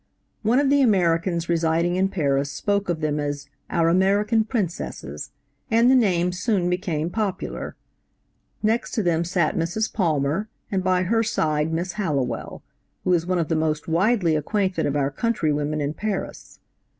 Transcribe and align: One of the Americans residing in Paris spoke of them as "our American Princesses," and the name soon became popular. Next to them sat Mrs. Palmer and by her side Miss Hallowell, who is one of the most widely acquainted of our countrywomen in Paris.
One 0.41 0.57
of 0.57 0.71
the 0.71 0.81
Americans 0.81 1.47
residing 1.47 1.95
in 1.95 2.09
Paris 2.09 2.49
spoke 2.51 2.89
of 2.89 3.01
them 3.01 3.19
as 3.19 3.47
"our 3.69 3.87
American 3.87 4.43
Princesses," 4.43 5.29
and 5.69 5.91
the 5.91 5.95
name 5.95 6.31
soon 6.31 6.71
became 6.71 7.11
popular. 7.11 7.75
Next 8.63 8.93
to 8.93 9.03
them 9.03 9.23
sat 9.23 9.55
Mrs. 9.55 9.93
Palmer 9.93 10.49
and 10.71 10.83
by 10.83 11.03
her 11.03 11.21
side 11.21 11.71
Miss 11.71 11.91
Hallowell, 11.99 12.63
who 13.03 13.13
is 13.13 13.27
one 13.27 13.37
of 13.37 13.47
the 13.47 13.55
most 13.55 13.87
widely 13.87 14.35
acquainted 14.35 14.87
of 14.87 14.95
our 14.95 15.11
countrywomen 15.11 15.81
in 15.81 15.93
Paris. 15.93 16.57